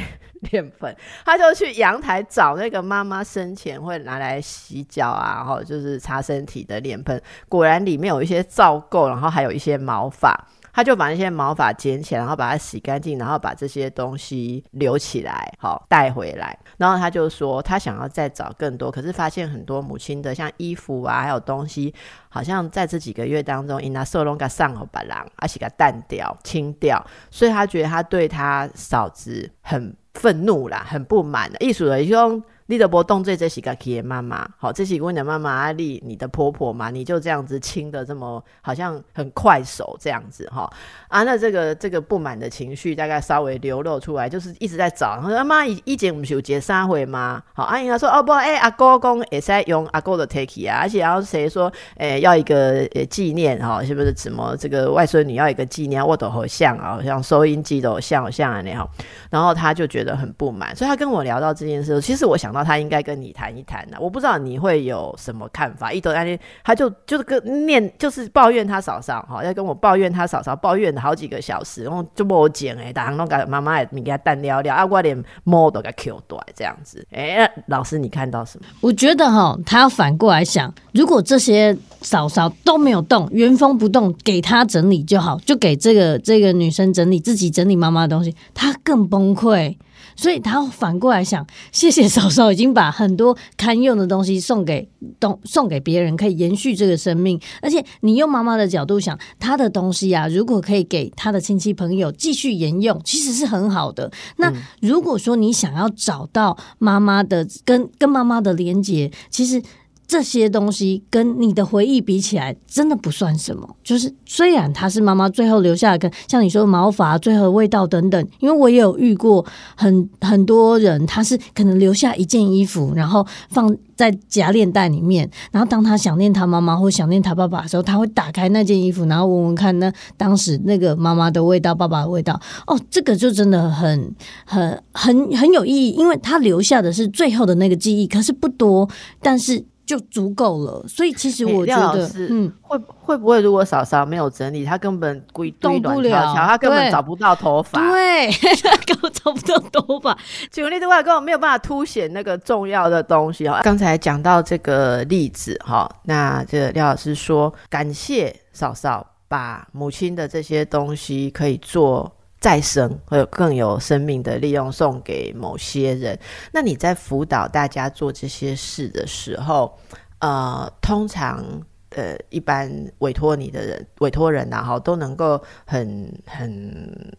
[0.50, 0.96] 脸盆。
[1.24, 7.20] 他就去阳台找那个妈妈生前会拿来洗脚啊，然后就是擦身体的脸盆。
[7.48, 10.34] 果然里面有一些皂垢，然后还有一些毛发。
[10.76, 16.54] 他就把那些毛发捡起来，然后把它洗干净，然后把这些东西留起来，好带回来。
[16.76, 21.94] 然后他就说，他想要再找更多，可是发现很多母亲的像衣服啊，还有东西，
[22.28, 31.56] 好像在这几个月当中，因那受龙给上好把狼，而且给淡掉、清掉，所以他觉得他对他嫂子很愤怒啦，很不满的。
[31.60, 32.42] 艺术的用。
[32.68, 40.68] 你的波动最这是个企业妈妈，好，这是问你的妈妈阿丽，你的婆婆嘛，你就这样子亲的这么好像很快手这样子哈
[41.06, 47.40] 啊，那这个这个不满的情绪大概稍微流露出来，就是一直在找，他说妈以以前不是有结三回吗？
[47.54, 58.88] 好，阿姨她说哦不，哎阿公公也在用阿公的 take 啊，而且然后谁说哎要一个纪念哈，是不是什么这个外孙女要一个纪念，我都好像啊，像收音机都像像啊那样，
[59.30, 62.55] 然后他就觉得很不满，所以他跟我聊到这件事，其实我想。
[62.56, 65.92] 然后他应该跟你谈一谈的，我不知道你会有什么看法。
[65.92, 77.06] 一得安利，他就就是跟念，就是抱怨他嫂嫂哈，要跟我抱怨他嫂嫂，抱怨了好几个小时，然后就帮我剪哎，打弄个妈妈也你给他淡聊聊，啊，我连摸都给 Q 断这样子。
[77.10, 78.66] 哎，老师你看到什么？
[78.80, 89.76] 我觉得哈，他要反过来想，如果这些嫂嫂都没有动，原封不动给他整理就好，就给这个这个女生整理，自己整理妈妈的东西，他更崩溃。
[90.16, 94.88] 所以他反过来想，谢谢嫂嫂已经把很多堪用的东西送给
[95.20, 97.38] 东送给别人，可以延续这个生命。
[97.60, 104.10] 而且你用妈妈的角度想，她的东西啊，如果可以给她的亲戚朋友继续沿用，其实是很好的。
[104.38, 109.62] 那如果说你想要找到妈妈的跟跟妈妈的连接，其实。
[110.06, 113.68] 这些东西跟你的回忆比起来，真的不算什么。
[113.82, 119.44] 就是虽然它是妈妈最后留下的，跟像你说毛发、最后味道等等，因为我也有遇过
[119.76, 132.40] 很很多人，他是可能留下一件衣服，然后放在夹链袋里面，然后当他想念他妈妈或想念他爸爸的时候，他会打开那件衣服，然后闻闻看那当时那个妈妈的味道、爸爸的味道。
[132.66, 134.14] 哦，这个就真的很
[134.44, 138.88] 很很很有意义，因为他留下的是最后的那个记忆，可是不多，
[139.20, 139.64] 但是。
[139.86, 148.28] 就足够了，所以其实我觉得，嗯，会会不会如果嫂嫂没有整理，她根本归动不了，她根本找不到头发，对，
[148.84, 150.18] 根本找不到头发。
[150.50, 153.60] 举个例子，我根本没有办法凸显那个重要的东西哈。
[153.62, 162.15] 刚才讲到这个例子哈，那这个廖老师说，感谢嫂嫂把母亲的这些东西可以做。
[162.38, 166.18] 再生会有更有生命的利用，送给某些人。
[166.52, 169.78] 那你在辅导大家做这些事的时候，
[170.20, 171.42] 呃，通常
[171.90, 177.16] 呃，一般委托你的人、委托人呐，哈，都能够很很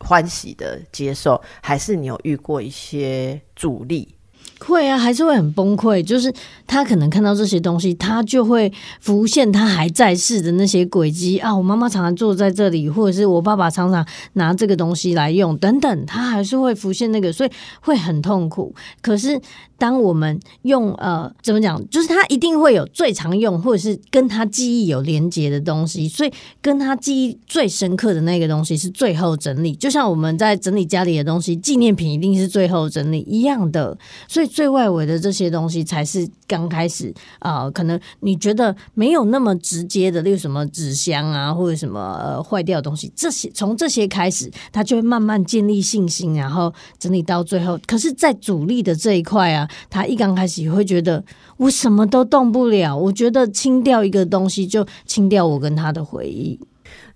[0.00, 4.17] 欢喜的接受，还是你有遇过一些阻力？
[4.58, 6.02] 会啊，还是会很崩溃。
[6.02, 6.32] 就是
[6.66, 11.54] 他可能看到这些东西，他就会浮现他还在世的那些轨迹啊。
[11.54, 18.74] 我妈妈常常坐在这里，或者是我爸爸常常拿这个东西来用，等等，他还是会浮现那个，所以会很痛苦。
[19.00, 19.40] 可是。
[19.78, 29.76] 当我们用呃怎么讲，就是他一定会有最常用或者是跟他记忆有连接的东西，所以跟他记忆最深刻的那个东西是最后整理。
[29.76, 33.96] 就像我们在整理家里的东西，纪念品一定是最后整理一样的。
[34.26, 47.78] 所以最外围的这些东西才是刚开始啊，可能你觉得没有那么直接的，例如什么纸箱啊，或者什么呃坏掉的东西，这些从这些开始，他就会慢慢建立信心，然后整理到最后。
[47.86, 49.67] 可是，在主力的这一块啊。
[49.90, 51.24] 他一刚开始会觉得
[51.56, 56.58] 我什么都动不了，我觉得清掉一个东西就清掉我跟他的回忆。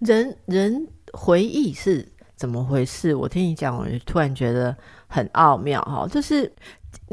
[0.01, 2.09] 人人回忆是。
[2.35, 3.15] 怎么回事？
[3.15, 6.09] 我听你讲，我就突然觉得很奥妙哈。
[6.11, 6.53] 就是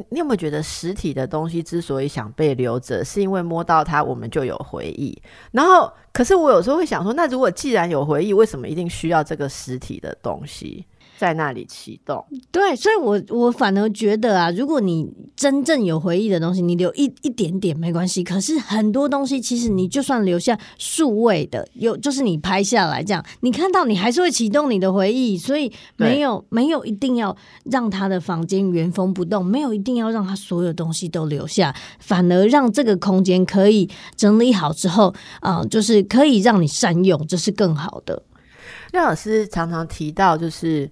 [0.10, 5.16] 你有没有觉得实体的东西之所以想被留着，是因为摸到它我们就有回忆？
[5.52, 10.84] 然后，可是我有时候会想说，那如果既然有回忆，为什么一定需要这个实体的东西？
[11.20, 15.06] 在那里启动，对，所以我我反而觉得啊，如果你
[15.36, 18.24] 真正有回忆的东西，你留一一点点没关系。
[18.24, 25.38] 可是很多东西，其实你就算留下数位的，有就是你拍下来这样，你看到你还是会启动你的回忆。
[25.38, 38.24] 所以没有没有一定要让他的房间原封不动，没有一定要让他所有东西都留下，反而让这个空间可以整理好之后啊，就是可以让你善用，这是更好的。
[38.94, 40.90] 廖老师常常提到，就是。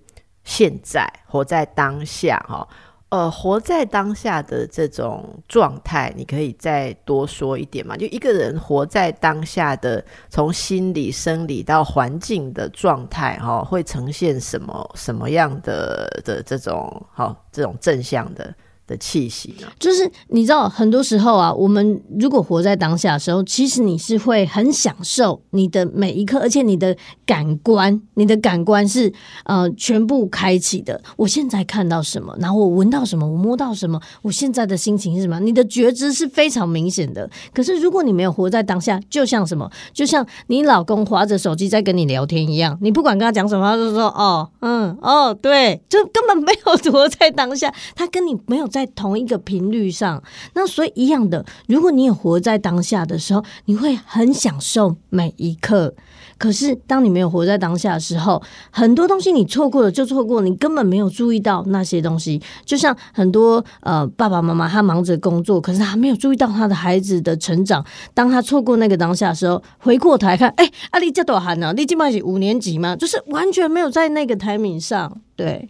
[0.47, 2.65] 现在活在当下，哈，
[3.09, 7.97] 呃，活在当下的这种状态，你可以再多说一点嘛？
[7.97, 18.55] 就一个人活在当下的，从心理、生理到环境的状态，哈，会呈现什么什么样的的这种，好，这种正向的。
[18.87, 19.67] 的气息呢？
[19.77, 29.11] 就是你知道，很多时候啊，我们如果活在当下的时候，其实你是会很享受你的每一刻，而且你的感官，你的感官是
[29.43, 31.01] 呃全部开启的。
[31.17, 35.37] 我现在看到什么，然后我闻到什么，我摸到什么，我现在的心情是什么？
[35.41, 37.29] 你的觉知是非常明显的。
[37.53, 48.67] 可是如果你没有活在当下，就像什么，就像你老公划着手机在跟你聊天一样，你不管跟他讲什么，他就说哦，嗯，哦，对，就根本没有活在当下，他跟你没有。
[48.77, 50.21] 在同一个频率上，
[50.53, 55.95] 那所以一样的，如果你也活在当下的时候，你会很享受每一刻。
[56.37, 62.39] 可是当你没有活在当下的时候，很多东西你错过了就错过，你根本没有注意到那些东西。
[62.63, 67.83] 就像很多呃爸爸妈妈，他忙着工作，可是他没有注意到他的孩子的成长。
[68.13, 71.73] 当他错过那个当下的时候，回过头来看，哎，阿丽叫多喊呢？
[71.75, 72.95] 你今麦是五年级吗？
[72.95, 75.67] 就是完全没有在那个台面上，对。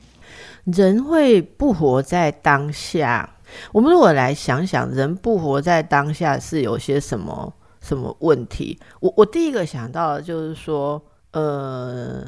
[0.72, 3.30] 人会不活在当下。
[3.72, 8.78] 我们如果来想想，人不活在当下是有些什么什么问题？
[9.00, 11.02] 我我第一个想到的就是说，
[11.32, 12.26] 呃，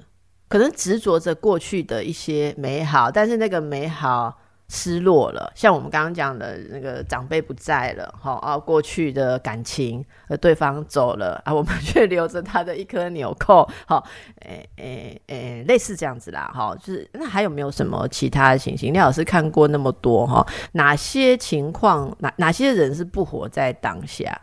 [0.47, 4.37] 可能执着着过去的一些美好，但是那个美好。
[4.69, 14.05] 失落了，像我们刚刚讲的那个长辈不在了，哈啊，过去的感情，呃，对方走了啊，我们 却留着他的一颗纽扣，好，
[14.41, 18.93] 诶诶诶，类似这样子啦，哈，就是那还有没有什么其他的情形？
[18.93, 24.39] 廖老师看过那么多哈，哪些情况，哪哪些人是不活在当下？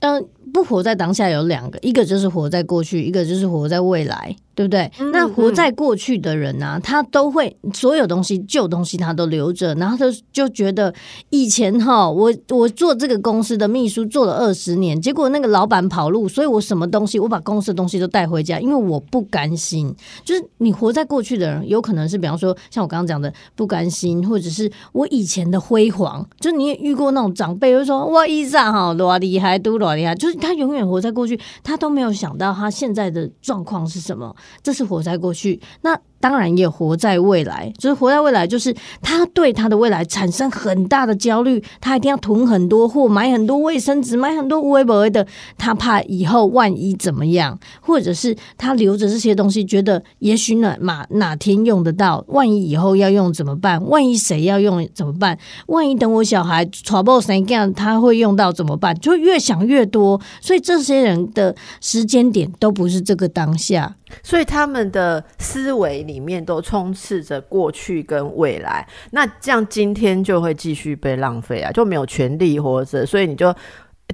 [0.00, 4.36] 嗯，不活在当下有两个，一个就是活在过去，一个就是活在未来。
[4.56, 4.90] 对不对？
[5.12, 10.94] 那活在过去的人呢，他都会所有东西旧东西他都留着，然后他就觉得
[11.28, 19.94] 以前哈，我我做这个公司的秘书做了二十年，结果那个老板跑路，所以我什么东西我把公司的东西都带回家，因为我不甘心。
[20.24, 26.26] 就是你活在过去的人，有可能是比方说像我刚刚讲的不甘心，或者是我以前的辉煌。
[26.40, 34.34] 就你也遇过那种长辈，就说哇，伊莎哈多厉害，多厉害，就是他永远活在过去，他都没有想到他现在的状况是什么。
[34.62, 35.98] 这是活在过去，那。
[36.20, 53.84] 当然也活在未来，就是活在未来，就是他对他的未来产生很大的焦虑，他一定要囤很多货，买很多卫生纸，买很多微博的，他怕以后万一怎么样，或者是他留着这些东西，觉得也许哪哪哪天用得到，万一以后要用怎么办？
[53.88, 55.38] 万一谁要用怎么办？
[55.66, 58.98] 万一等我小孩 trouble 谁样他会用到怎么办？
[58.98, 65.96] 就越想越多，所以这些人的时间点都不是这个当下，所以他们的思维。
[66.06, 73.54] 里面都充斥着过去跟未来，那这样今天就会继续被浪费啊，就没有权利活着，所以你就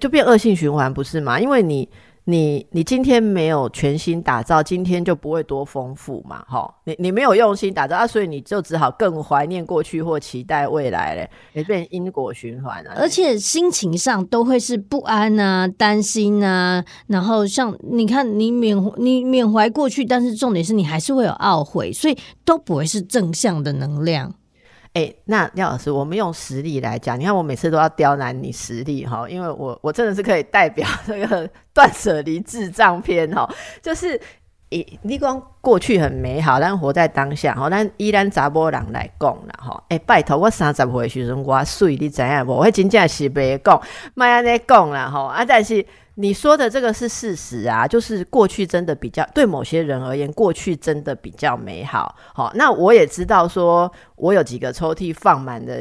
[0.00, 1.38] 就变恶性循环，不是吗？
[1.38, 1.88] 因为你。
[2.24, 6.44] 你你今天没有全心打造，今天就不会多丰富嘛？
[6.48, 12.92] 哈，你你没有用心打造啊，所以你就只好更怀念过去或期待未来嘞，也变因果循环了。
[12.96, 24.32] 而且心情上都会是不安啊、担心啊，然后像你看，你缅你缅怀过去，但是重点是你还是会有懊悔，所以都不会是正向的能量。
[24.94, 33.48] 哎，那廖老师，我们用实力来讲，你看我每次都要刁难你实力哈，因为我我真的是可以代表 这个断舍离智障篇哈，
[33.80, 34.20] 就是
[34.68, 42.52] 以你讲过去很美好，但活在当下哈，但依然查波人来讲啦哈，哎，拜托我三十岁时阵我水你知影无？
[42.52, 43.80] 我真正是袂讲，
[44.14, 45.84] 莫安尼讲啦哈啊，但是。
[46.16, 52.14] 你说的这个是事实啊，就是过去真的比较对某些人而言，过去真的比较美好。
[52.34, 55.74] 好，那我也知道，说我有几个抽屉放满了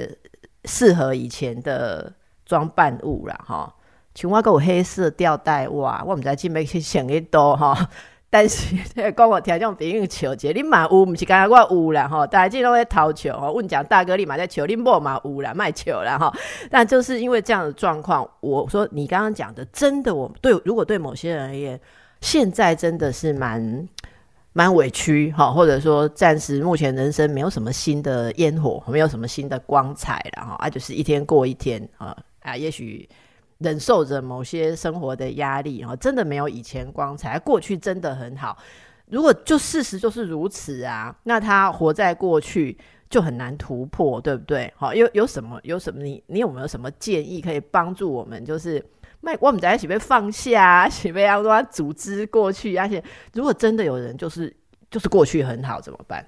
[0.66, 2.14] 适合以前的
[2.46, 3.76] 装扮物了哈。
[4.14, 7.90] 像我黑色吊带哇，我们在进面去想一多哈。
[8.34, 8.74] 但是
[9.12, 13.52] 讲我听种朋友笑者，你嘛有，毋是干我有啦吼，大家拢在偷笑吼。
[13.52, 16.34] 问讲大哥，你嘛在笑，你某嘛有啦，卖笑啦吼。
[16.70, 21.78] 但就是因为这样的状况，我说你刚刚讲的，真的，我对如果对某些人而言，
[22.22, 23.90] 现在真的是蛮
[24.54, 33.10] 蛮委屈哈，或者说暂时目前人生没有什么新的烟火，没有什么新的光彩了哈，啊，就是一天过一天啊啊，也许。
[33.62, 37.38] 忍受着某些生活的压力，哈，真的没有以前光彩。
[37.40, 38.58] 过去真的很好，
[39.08, 42.78] 如果就事实就是如此啊，那他活在过去
[43.10, 44.74] 就很难突破，对不对？
[44.76, 46.02] 好，有有什么有什么？
[46.02, 48.44] 你你有没有什么建议可以帮助我们？
[48.44, 48.84] 就是
[49.20, 53.04] 卖我们在一起被放下， 起被要说组织过去，而且
[53.34, 54.52] 如果真的有人就是
[54.90, 56.26] 就是过去很好怎么办？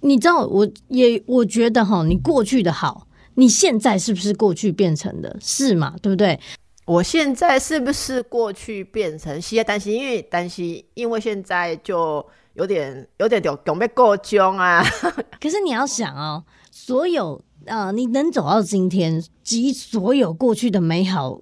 [0.00, 5.36] 你知道，我也我觉得哈，你过去的好，你现在是不是过去变成的？
[5.40, 5.94] 是嘛？
[6.02, 6.38] 对不对？
[6.86, 9.92] 我现在是不是过去变成现在担心？
[9.92, 12.24] 因为担心，因为现在就
[12.54, 14.82] 有点有点有准备过僵啊。
[15.42, 21.40] 可是你要想哦，所有呃，你能走到今天，集所有过去的美好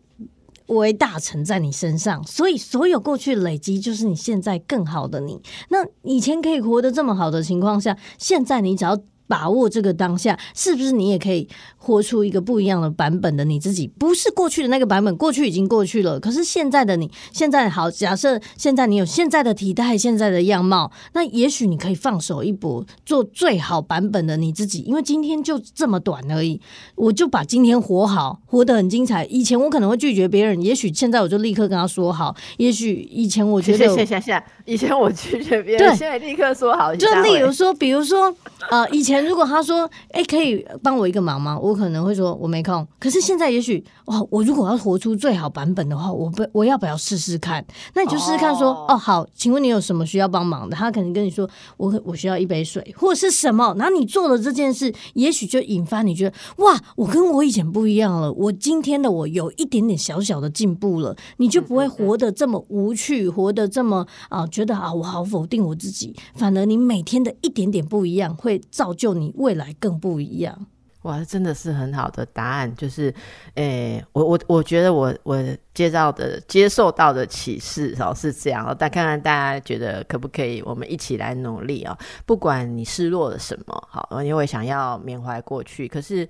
[0.69, 5.43] 为大成在你身上，所以所有过去累积就是你现在更好的你。
[5.69, 8.99] 那以前可以活得这么好的情况下，现在你只要。
[9.27, 13.87] 把握这个当下，是不是你也可以活出一个不一样的版本的你自己？
[13.87, 16.21] 不是过去的那个版本，过去已经过去了。
[16.21, 24.81] 可是现在的你，现在好，假设现在你有现在的体态、现在的样貌，那也许你可以放手一搏，做最好版本的你自己。
[24.81, 26.61] 因为今天就这么短而已，
[26.95, 29.25] 我就把今天活好，活得很精彩。
[29.27, 32.35] 以前我可能会拒绝别人，也许现在我就立刻跟他说好。
[32.59, 34.43] 也许以前我觉得， 谢谢谢谢。
[34.67, 36.95] 以前我拒绝别人，现在立刻说好。
[36.95, 38.35] 就例如说，比如说，
[38.71, 39.14] 呃，以前。
[39.21, 47.65] 如果他说：“哎，可以帮我一个忙吗？”我可能会说：“我没空。”可是现在，也许哦，我如果要活出最好版本的话，我不，我要不要试试看？
[47.95, 66.15] 那你就试试看，说：“哦，好，请问你有什么需要帮忙的？”他可能跟你说：“我我需要一杯水，或者是什么？”然后你做了这件事，也许就引发你觉得：“哇，我跟我以前不一样了，我今天的我有一点点小小的进步了。”你就不会活得这么无趣，活得这么啊，觉得啊，我好否定我自己。
[66.35, 69.04] 反而你每天的一点点不一样，会造就。
[69.05, 70.67] 就你未来更不一样，
[71.03, 72.75] 哇，真的是很好的答案。
[72.75, 73.15] 就是，
[73.55, 75.45] 诶，我我我觉得我我
[75.75, 78.75] 接到的接受到的启示哦是这样哦。
[78.79, 81.95] 但看看大家觉得可不可以，我们一起来努力啊！
[82.25, 86.27] 不管你失落了什么，好，因为想要缅怀过去，可是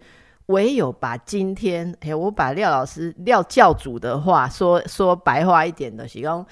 [0.46, 6.44] 唯有把今天，哎，我把廖老师廖教主的话说说白话一点的，形容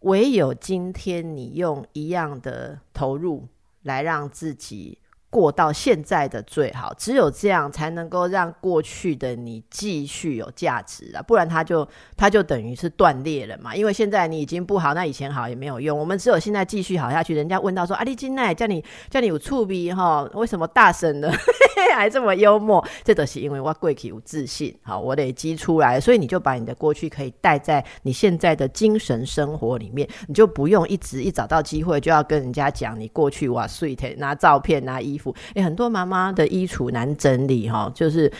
[0.00, 3.48] 唯有今天你用一样的投入
[3.84, 4.98] 来让自己。
[5.32, 11.22] 过到现在的最好，只有这样才能够让过去的你继续有价值啊！
[11.22, 13.74] 不然它就它就等于是断裂了嘛。
[13.74, 15.98] 因为现在你已经不好，那以前好也没有用。
[15.98, 17.34] 我们只有现在继续好下去。
[17.34, 20.22] 人家问到说：“阿丽金奈叫你叫你有触鼻哈？
[20.34, 21.32] 为什么大声的
[21.96, 35.21] 还这么幽默？”这都是因为我贵体有自信，好，我累积出来，所以你就把你的过去可以带在你现在的精神生活里面，你就不用一直一找到机会就要跟人家讲你过去哇碎天拿照片拿衣。
[35.54, 38.32] 哎，很多妈妈的衣橱难整理哈，就是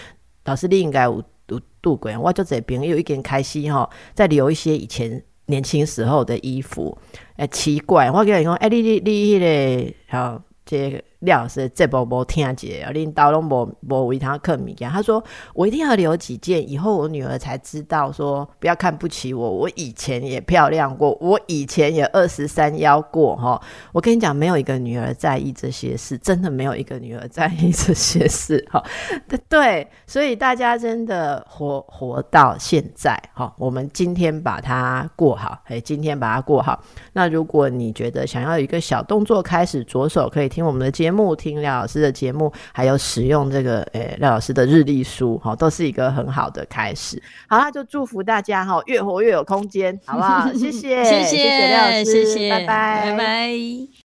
[0.45, 6.97] 老师你应该有有度过，我就这边有一点开心哈，在留一些以前年轻时候的衣服。
[7.37, 11.12] 哎，奇怪，我跟你说，哎，你你你迄个好这个。
[11.23, 14.91] 廖老师这波无听姐，领导拢无无为他刻物件。
[14.91, 15.23] 他说
[15.55, 19.49] ：“我一定要留几件，以后我女儿才知道说不要看不起我。
[19.49, 23.61] 我以前也漂亮过，我以前也二十三幺过哈。
[23.93, 28.83] 我跟你讲，没有一个女儿在意这些事，真的没有一个女儿在意这些事哈。
[29.49, 36.83] 对，所以大家真的活活到现在哈，我们今天把它过好，哎，今天把它过好。
[37.13, 41.12] 那如果你觉得想要有一个小动作开始着手，可以听我们的节。
[41.13, 47.23] 目听廖老师的节目，还有使用这个诶廖老师的日历书，哈，都是一个很好的开始。
[47.47, 50.51] 好啦，就祝福大家哈，越活越有空间，好不好？
[50.55, 53.93] 谢谢， 谢谢廖老师，谢谢，拜拜，拜拜。